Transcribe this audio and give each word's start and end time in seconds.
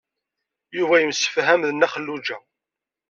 Yuba 0.77 0.95
yemsefham 0.99 1.61
d 1.63 1.69
Nna 1.71 1.87
Xelluǧa. 1.93 2.37